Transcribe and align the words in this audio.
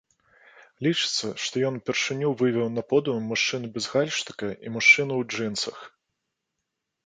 Лічыцца, 0.87 1.27
што 1.43 1.55
ён 1.69 1.77
упершыню 1.81 2.31
вывеў 2.41 2.67
на 2.79 2.83
подыум 2.95 3.29
мужчыну 3.35 3.67
без 3.77 3.85
гальштука 3.95 4.47
і 4.55 4.67
мужчыну 4.79 5.13
ў 5.23 5.33
джынсах. 5.33 5.77